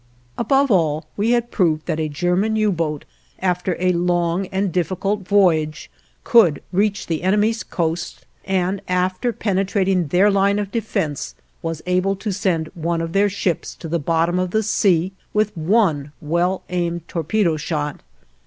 Above 0.35 0.71
all, 0.71 1.05
we 1.15 1.29
had 1.29 1.51
proved 1.51 1.85
that 1.85 1.99
a 1.99 2.09
German 2.09 2.55
U 2.55 2.71
boat, 2.71 3.05
after 3.37 3.77
a 3.79 3.91
long 3.93 4.47
and 4.47 4.71
difficult 4.73 5.27
voyage, 5.27 5.91
could 6.23 6.59
reach 6.71 7.05
the 7.05 7.21
enemy's 7.21 7.61
coast; 7.61 8.25
and 8.43 8.81
after 8.87 9.31
penetrating 9.31 10.07
their 10.07 10.31
line 10.31 10.57
of 10.57 10.71
defense 10.71 11.35
was 11.61 11.83
able 11.85 12.15
to 12.15 12.31
send 12.33 12.71
one 12.73 12.99
of 12.99 13.13
their 13.13 13.29
ships 13.29 13.75
to 13.75 13.87
the 13.87 13.99
bottom 13.99 14.39
of 14.39 14.49
the 14.49 14.63
sea 14.63 15.11
with 15.35 15.55
one 15.55 16.11
well 16.19 16.63
aimed 16.69 17.07
torpedo 17.07 17.55
shot. 17.55 18.01